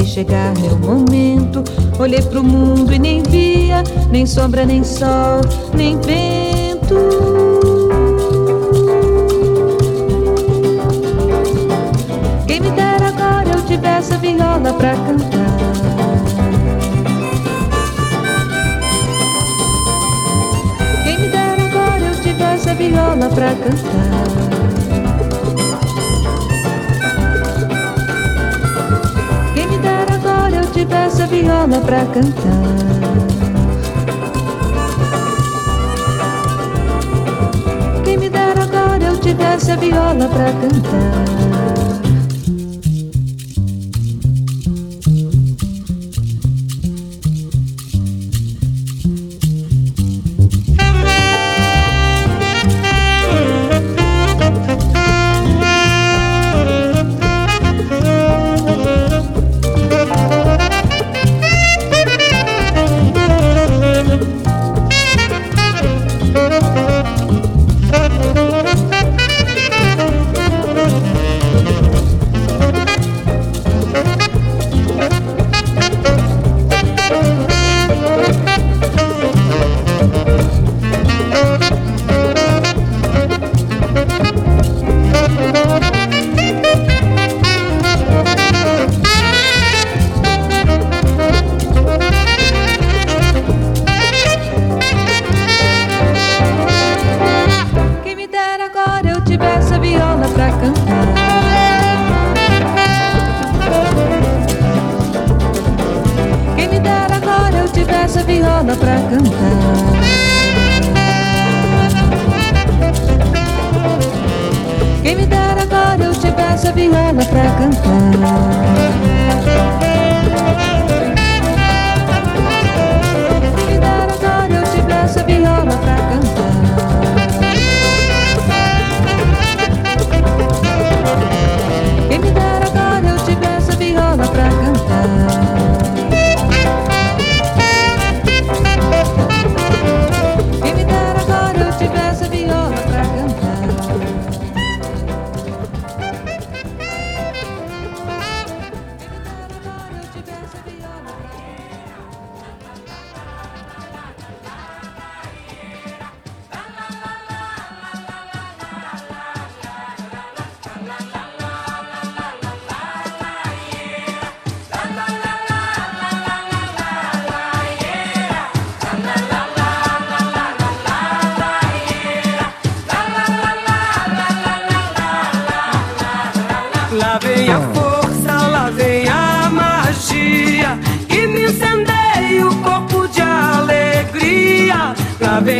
Deixei 0.00 0.24
chegar 0.24 0.54
meu 0.58 0.78
momento. 0.78 1.62
Olhei 1.98 2.22
pro 2.22 2.42
mundo 2.42 2.90
e 2.90 2.98
nem 2.98 3.22
via, 3.22 3.82
nem 4.10 4.24
sombra, 4.24 4.64
nem 4.64 4.82
sol, 4.82 5.42
nem 5.74 6.00
vento. 6.00 6.96
Quem 12.46 12.60
me 12.60 12.70
dera 12.70 13.08
agora 13.08 13.50
eu 13.50 13.62
tivesse 13.66 14.14
a 14.14 14.16
viola 14.16 14.72
pra 14.72 14.94
cantar. 14.94 15.60
Quem 21.04 21.18
me 21.18 21.28
dera 21.28 21.62
agora 21.62 22.04
eu 22.06 22.22
tivesse 22.22 22.70
a 22.70 22.74
viola 22.74 23.28
pra 23.28 23.54
cantar. 23.54 24.49
dessa 30.90 31.26
viola 31.26 31.80
pra 31.80 32.04
cantar. 32.06 32.50
Quem 38.04 38.18
me 38.18 38.28
dera 38.28 38.64
agora 38.64 39.02
eu 39.02 39.16
te 39.18 39.32
a 39.72 39.76
viola 39.76 40.28
pra 40.28 40.52
cantar. 40.52 41.39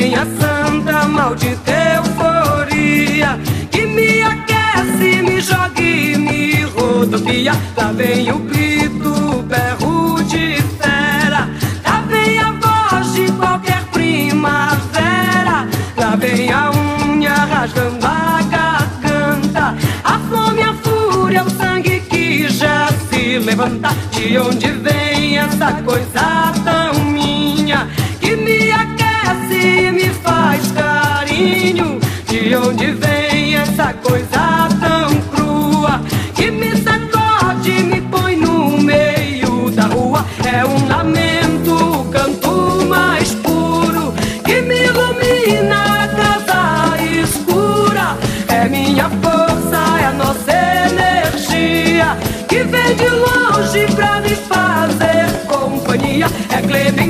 vem 0.01 0.15
a 0.15 0.25
santa 0.41 1.07
maldita 1.07 1.71
euforia 1.97 3.39
que 3.71 3.85
me 3.85 4.23
aquece, 4.23 5.21
me 5.23 5.41
joga 5.41 5.81
e 5.81 6.17
me 6.17 6.63
rodopia. 6.63 7.53
Lá 7.77 7.93
vem 7.93 8.33
o 8.33 8.39
grito, 8.39 9.09
o 9.09 9.43
berro 9.43 10.23
de 10.25 10.63
fera. 10.79 11.49
Lá 11.85 12.01
vem 12.09 12.39
a 12.39 12.53
voz 12.53 13.13
de 13.13 13.31
qualquer 13.33 13.83
primavera. 13.93 15.69
Lá 15.99 16.17
vem 16.17 16.51
a 16.51 16.71
unha 16.71 17.35
rasgando 17.35 18.07
a 18.07 18.41
garganta. 18.55 19.77
A 20.03 20.19
fome, 20.31 20.63
a 20.63 20.73
fúria, 20.73 21.45
o 21.45 21.51
sangue 21.51 22.01
que 22.01 22.49
já 22.49 22.89
se 23.11 23.39
levanta. 23.39 23.91
De 24.13 24.39
onde 24.39 24.71
vem 24.73 25.39
essa 25.39 25.73
coisa? 25.83 26.70
claiming 56.71 57.10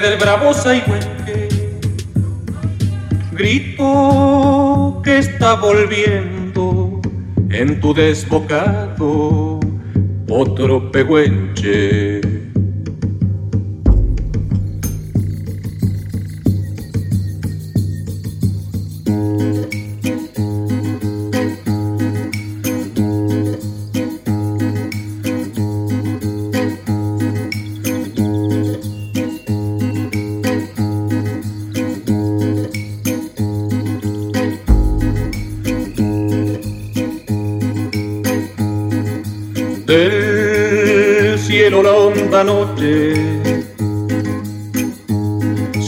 del 0.00 0.16
bravosa 0.16 0.76
y 0.76 0.82
grito 3.32 5.00
que 5.04 5.18
está 5.18 5.54
volviendo 5.54 7.00
en 7.50 7.80
tu 7.80 7.94
desbocado 7.94 9.58
otro 10.28 10.92
pegüenche. 10.92 12.17
Noche 42.44 43.58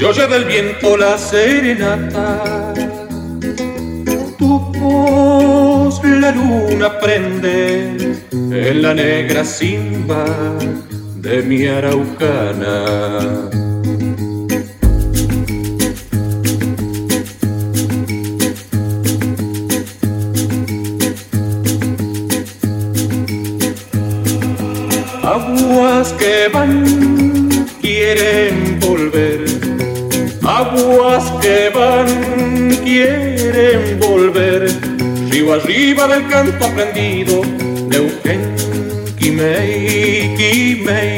se 0.00 0.06
oye 0.06 0.26
del 0.28 0.44
viento 0.46 0.96
la 0.96 1.18
serenata. 1.18 2.72
Tu 4.38 4.72
voz 4.78 6.02
la 6.02 6.30
luna 6.30 6.98
prende 6.98 8.16
en 8.32 8.82
la 8.82 8.94
negra 8.94 9.44
simba 9.44 10.24
de 11.16 11.42
mi 11.42 11.66
araucana. 11.66 13.59
el 36.12 36.26
canto 36.28 36.64
aprendido 36.64 37.42
de 37.88 37.96
Eugen 37.96 38.54
Kimeikime. 39.18 41.09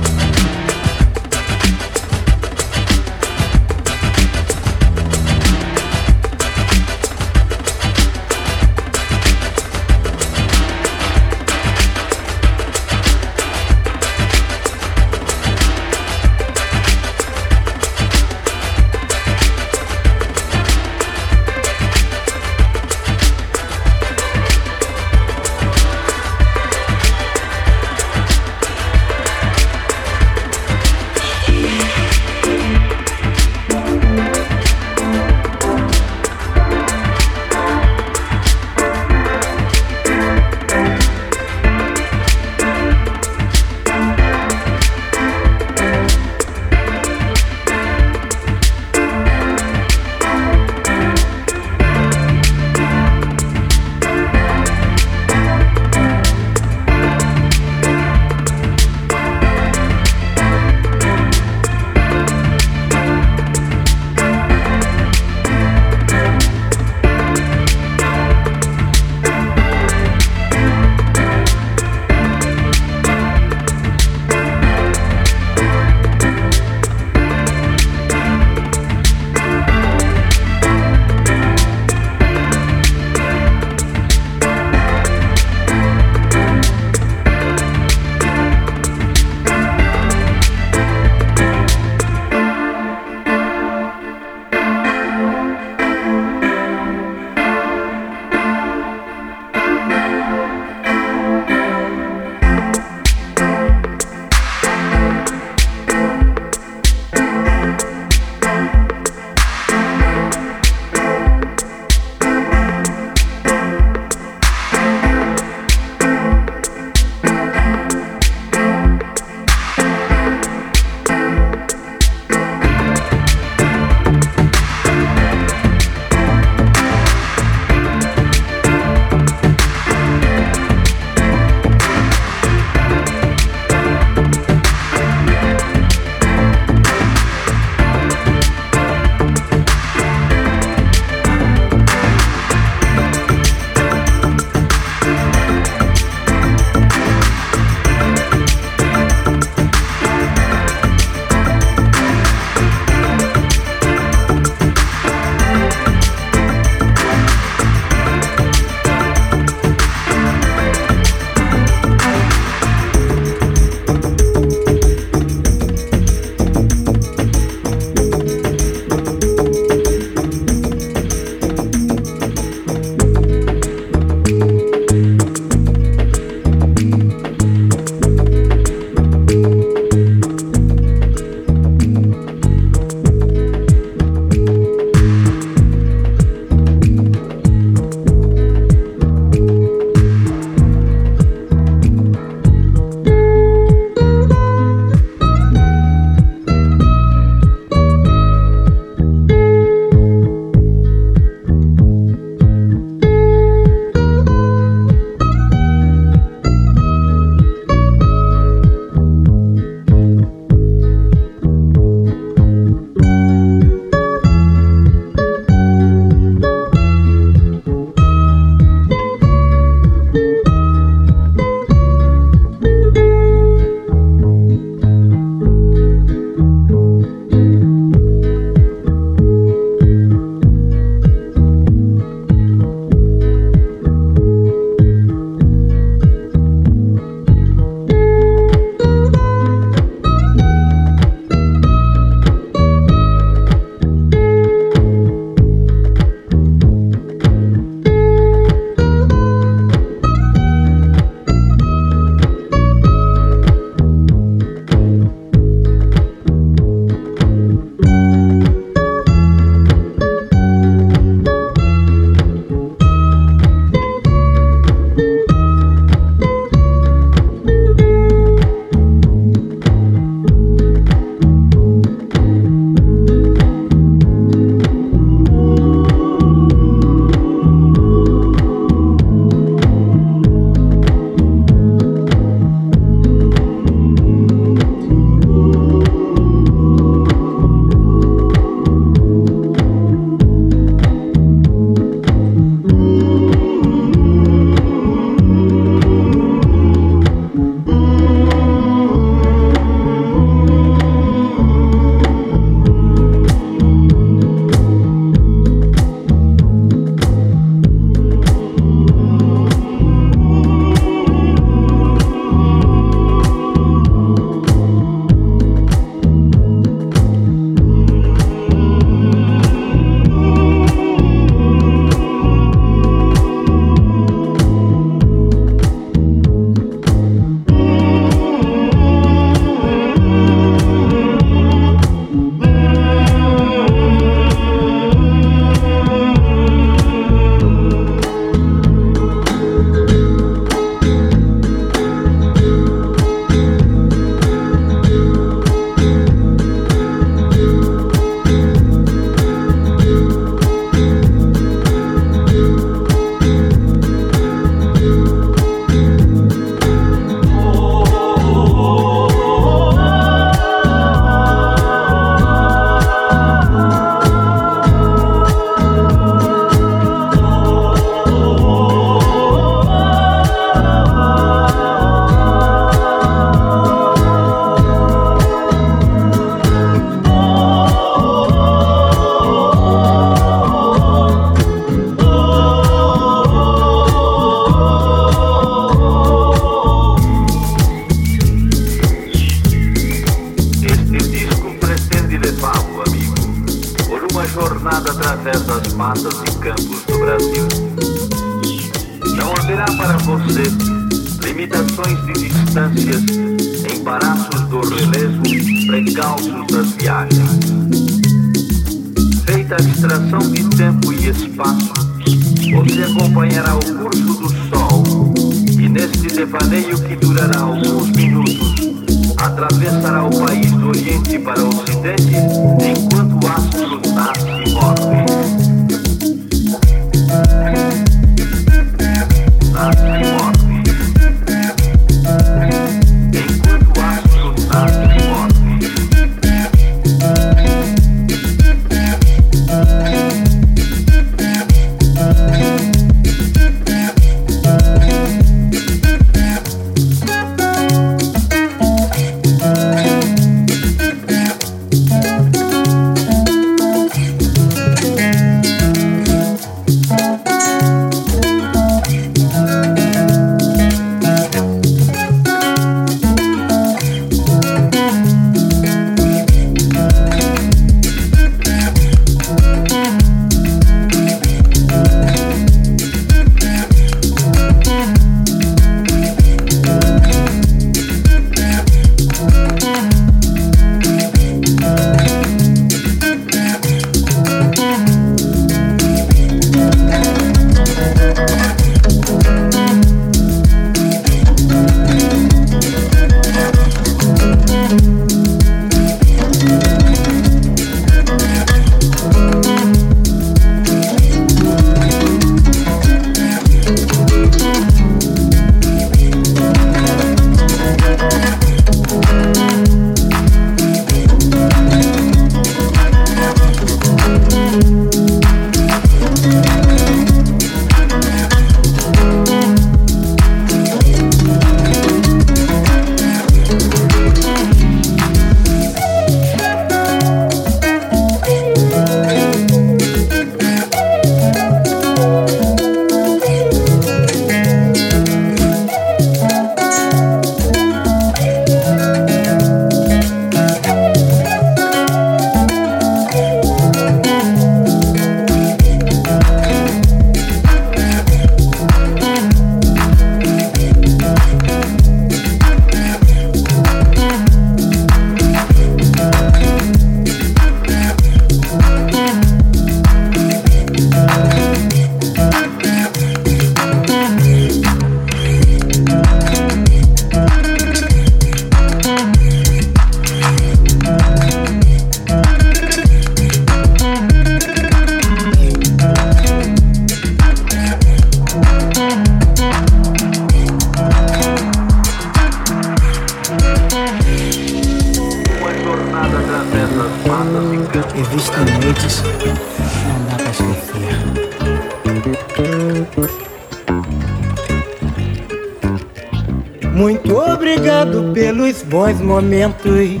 Momentos 599.20 600.00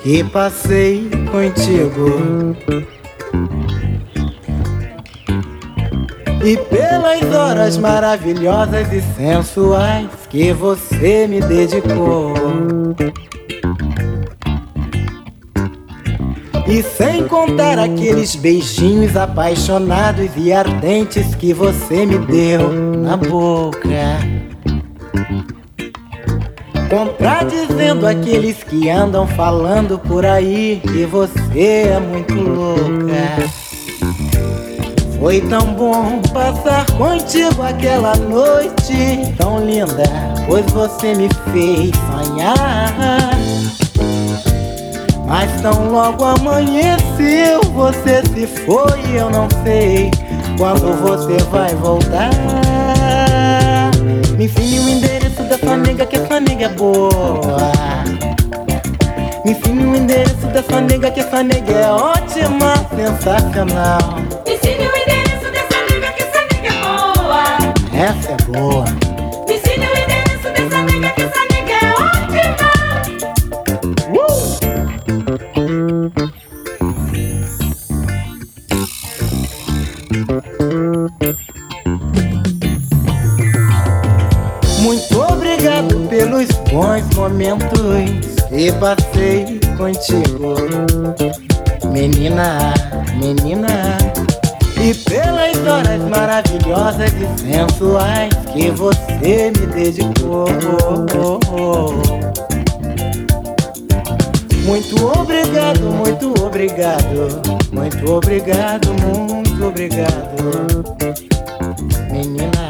que 0.00 0.22
passei 0.22 1.10
contigo. 1.32 2.56
E 6.44 6.56
pelas 6.56 7.34
horas 7.34 7.76
maravilhosas 7.76 8.92
e 8.92 9.00
sensuais 9.16 10.08
que 10.30 10.52
você 10.52 11.26
me 11.26 11.40
dedicou. 11.40 12.32
E 16.68 16.82
sem 16.82 17.26
contar 17.26 17.80
aqueles 17.80 18.36
beijinhos 18.36 19.16
apaixonados 19.16 20.30
e 20.36 20.52
ardentes 20.52 21.34
que 21.34 21.52
você 21.52 22.06
me 22.06 22.18
deu 22.18 22.70
na 22.72 23.16
boca. 23.16 24.13
Contradizendo 26.94 28.06
aqueles 28.06 28.62
que 28.62 28.88
andam 28.88 29.26
falando 29.26 29.98
por 29.98 30.24
aí 30.24 30.80
que 30.80 31.04
você 31.04 31.88
é 31.88 31.98
muito 31.98 32.34
louca. 32.34 33.50
Foi 35.18 35.40
tão 35.40 35.74
bom 35.74 36.22
passar 36.32 36.86
contigo 36.92 37.62
aquela 37.62 38.14
noite 38.14 39.34
tão 39.36 39.66
linda, 39.66 40.04
pois 40.46 40.64
você 40.66 41.16
me 41.16 41.28
fez 41.52 41.90
sonhar. 42.12 42.94
Mas 45.26 45.60
tão 45.62 45.90
logo 45.90 46.22
amanheceu, 46.22 47.60
você 47.72 48.22
se 48.32 48.46
foi, 48.46 49.18
eu 49.18 49.30
não 49.30 49.48
sei 49.64 50.12
quando 50.56 50.92
você 51.02 51.42
vai 51.50 51.74
voltar. 51.74 52.30
Me 54.38 54.44
ensine 54.44 54.78
o 54.78 54.88
endereço 54.88 55.23
dessa 55.74 55.76
nega 55.76 56.06
que 56.06 56.16
essa 56.16 56.40
nega 56.40 56.64
é 56.66 56.68
boa. 56.68 57.72
Me 59.44 59.50
ensine 59.50 59.84
o 59.84 59.96
endereço 59.96 60.46
dessa 60.52 60.80
nega 60.80 61.10
que 61.10 61.20
essa 61.20 61.42
nega 61.42 61.72
é 61.72 61.90
ótima, 61.90 62.74
sensacional. 62.94 63.98
Me 64.46 64.54
ensine 64.54 64.86
o 64.86 64.96
endereço 64.96 65.50
dessa 65.50 65.82
nega 65.90 66.12
que 66.12 66.22
essa 66.22 66.40
nega 66.52 66.68
é 66.68 66.80
boa. 66.80 67.44
Essa 67.92 68.32
é 68.32 68.36
boa. 68.52 69.03
Momentos 87.24 88.36
que 88.48 88.70
passei 88.72 89.58
contigo. 89.78 90.54
Menina, 91.90 92.74
menina, 93.16 93.96
E 94.78 94.92
pelas 94.92 95.56
horas 95.66 96.02
maravilhosas 96.10 97.10
e 97.12 97.26
sensuais 97.40 98.34
que 98.52 98.70
você 98.72 99.50
me 99.56 99.66
dedicou. 99.68 100.46
Muito 104.66 105.06
obrigado, 105.18 105.80
muito 105.80 106.34
obrigado, 106.44 107.40
muito 107.72 108.12
obrigado, 108.12 108.88
muito 109.02 109.66
obrigado, 109.66 110.84
menina. 112.10 112.63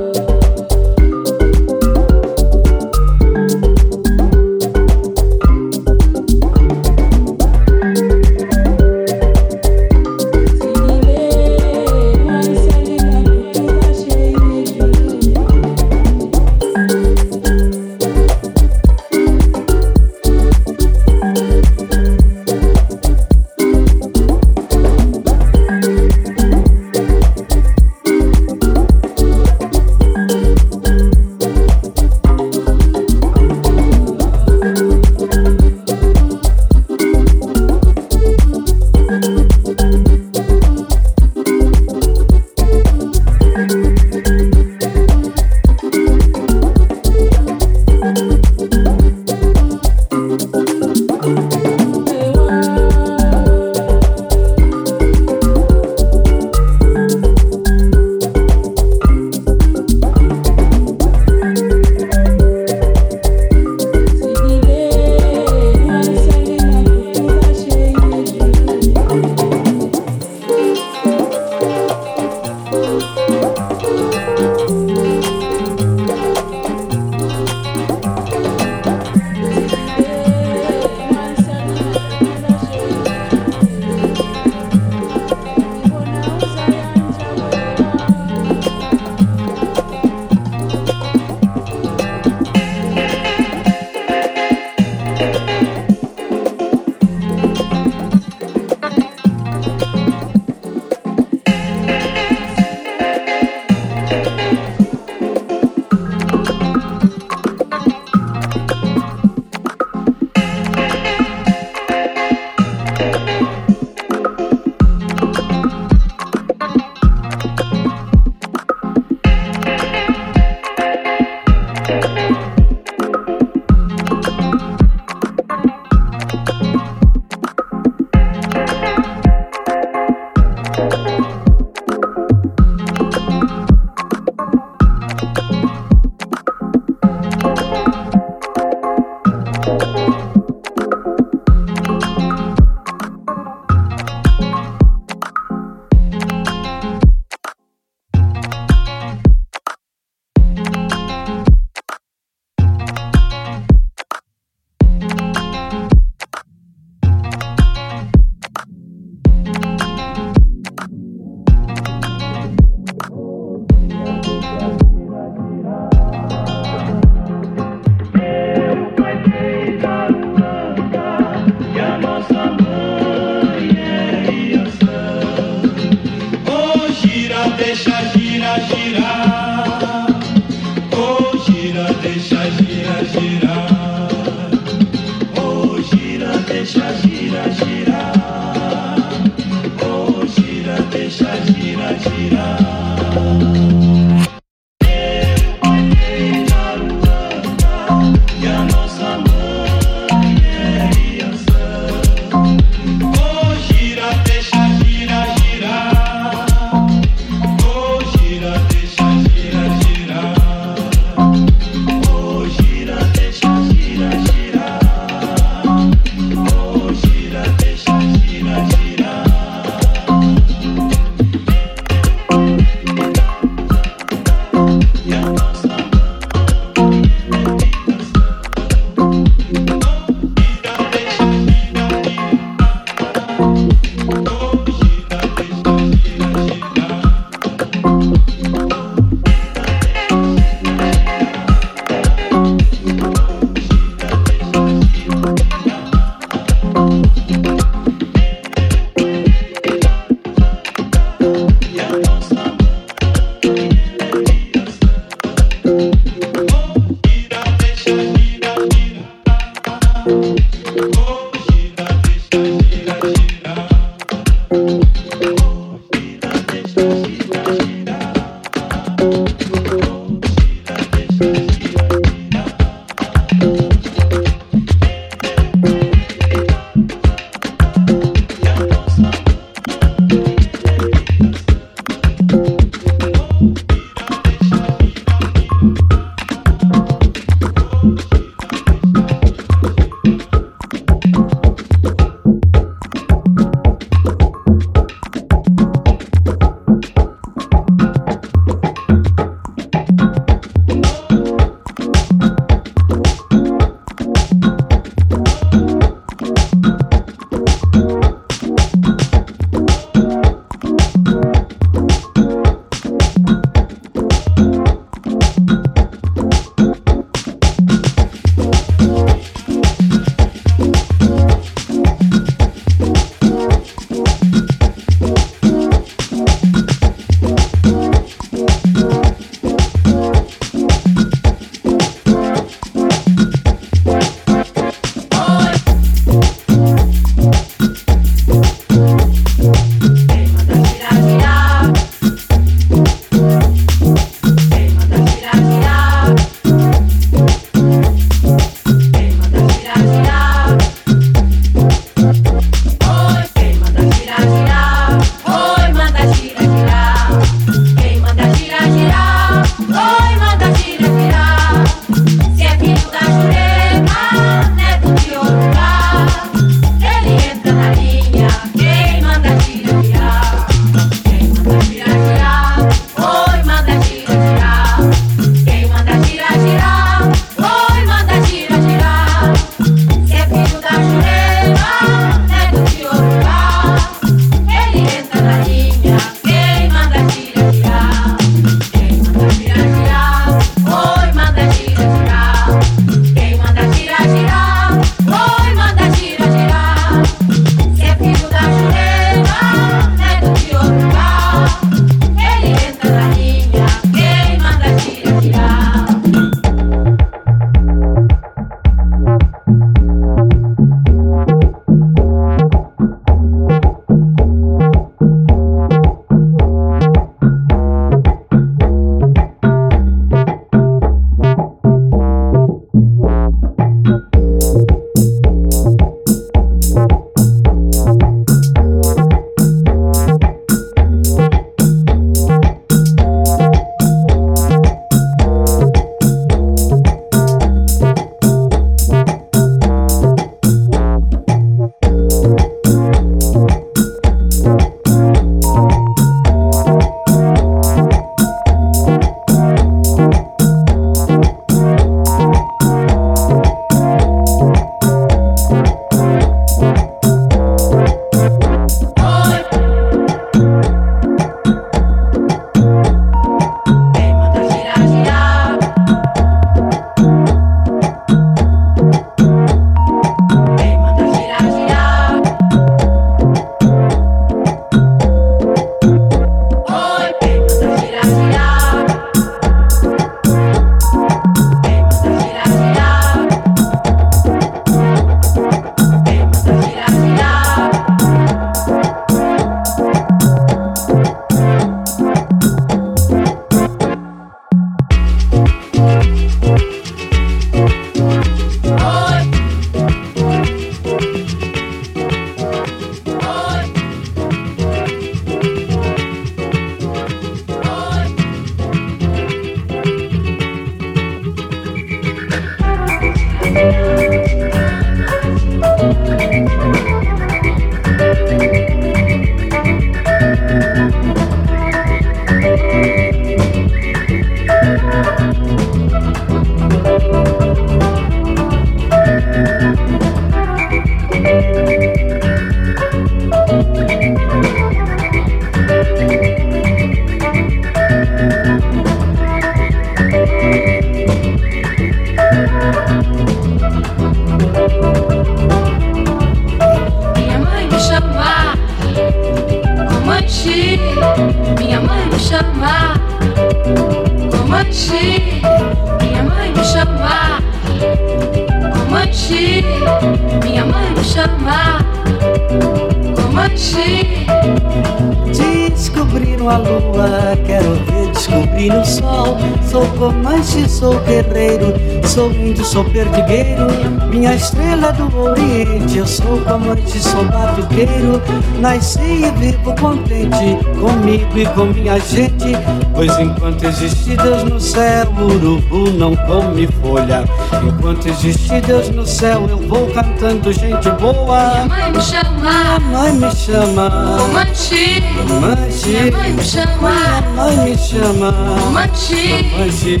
Sou 572.16 572.32
índio, 572.32 572.64
sou 572.64 572.82
perdigueiro. 572.82 573.66
Minha 574.10 574.34
estrela 574.34 574.90
do 574.92 575.14
Oriente, 575.18 575.98
eu 575.98 576.06
sou 576.06 576.40
Comanche, 576.40 576.98
sou 576.98 577.22
batuqueiro. 577.26 578.22
Nasci 578.58 579.00
e 579.00 579.30
vivo 579.38 579.74
contente 579.74 580.56
comigo 580.80 581.38
e 581.38 581.44
com 581.44 581.66
minha 581.66 582.00
gente. 582.00 582.52
Pois 582.94 583.18
enquanto 583.18 583.64
existe 583.64 584.16
Deus 584.16 584.44
no 584.44 584.58
céu, 584.58 585.06
o 585.18 585.24
urubu 585.24 585.90
não 585.90 586.16
come 586.16 586.66
folha. 586.80 587.22
Enquanto 587.62 588.08
existe 588.08 588.62
Deus 588.62 588.88
no 588.88 589.04
céu, 589.04 589.46
eu 589.50 589.58
vou 589.68 589.86
cantando 589.88 590.50
gente 590.54 590.88
boa. 590.92 591.50
Minha 591.50 591.66
mãe 591.66 591.92
me 591.92 592.00
chama, 592.00 592.80
Minha 592.80 592.80
mãe 592.80 593.12
me 593.12 593.30
chama. 593.36 594.16
Comanche. 594.18 595.02
Comanche. 595.28 595.88
Minha 595.88 596.12
mãe 596.12 596.32
me 596.32 596.42
chama, 596.42 596.90
Minha 596.90 597.30
mãe 597.36 597.56
me 597.56 597.76
chama. 597.76 598.32
Comanche. 598.64 599.44
Comanche. 599.52 600.00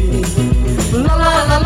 La 0.92 1.14
la 1.14 1.44
la 1.44 1.58
la 1.58 1.65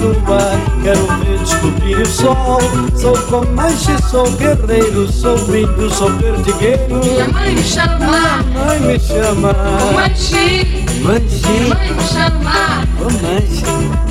lua, 0.00 0.38
quero 0.82 1.06
ver 1.18 1.38
descobrir 1.38 1.98
o 1.98 2.06
sol. 2.06 2.58
Sou 2.96 3.16
Comanche, 3.26 3.96
sou 4.10 4.30
guerreiro, 4.32 5.10
sou 5.10 5.36
índio, 5.54 5.90
sou 5.90 6.10
perdigueiro. 6.12 7.00
Minha 7.04 7.28
mãe 7.28 7.54
me 7.54 7.62
chama, 7.62 8.42
Minha 8.44 8.64
mãe 8.64 8.80
me 8.80 9.00
chama, 9.00 9.54
Comanche. 9.80 10.84
Comanche. 10.98 11.48
Minha 11.48 11.74
mãe 11.74 11.92
me 11.92 12.02
chama, 12.02 12.86
Comanche. 12.98 13.64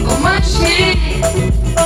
Comanche. 0.06 1.08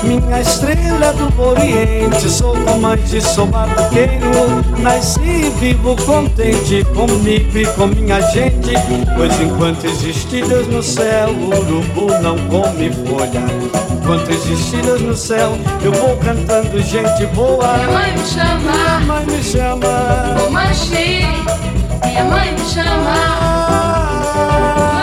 Minha 0.04 0.42
estrela 0.42 1.14
do 1.14 1.42
Oriente, 1.42 2.28
sou 2.30 2.56
Comanche, 2.66 3.22
sou 3.22 3.46
batuqueiro. 3.46 4.64
Nasci 4.80 5.22
e 5.22 5.50
vivo 5.60 5.96
contente 6.06 6.84
comigo 6.96 7.58
e 7.58 7.66
com 7.68 7.88
minha 7.88 8.20
gente. 8.32 8.74
Pois 9.16 9.40
enquanto 9.40 9.86
existe 9.86 10.42
Deus 10.42 10.68
no 10.68 10.82
céu, 10.82 11.30
o 11.30 11.50
urubu 11.50 12.08
não 12.22 12.38
come 12.48 12.92
folha. 12.92 13.91
Quantas 14.06 14.46
estrelas 14.46 15.02
no 15.02 15.16
céu, 15.16 15.58
eu 15.84 15.92
vou 15.92 16.18
cantando 16.18 16.82
gente 16.82 17.26
boa. 17.28 17.74
Minha 17.78 17.92
mãe 17.92 18.12
me 18.14 18.26
chama, 18.26 18.72
minha 18.72 19.00
mãe 19.02 19.26
me 19.26 19.44
chama. 19.44 20.36
Vou 20.38 20.52
mexer, 20.52 21.26
minha 22.04 22.24
mãe 22.26 22.52
me 22.54 22.66
chama. 22.66 23.16
Ah. 23.16 25.01